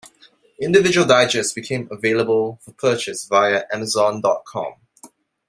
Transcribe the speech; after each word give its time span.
Individual 0.59 1.05
digests 1.05 1.53
became 1.53 1.87
available 1.91 2.57
for 2.63 2.71
purchase 2.71 3.25
via 3.25 3.65
amazon 3.71 4.19
dot 4.19 4.43
com. 4.47 4.73